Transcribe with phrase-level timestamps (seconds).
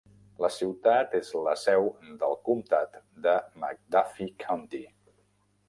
[0.43, 1.85] La ciutat és la seu
[2.25, 4.85] del comtat de McDuffie County.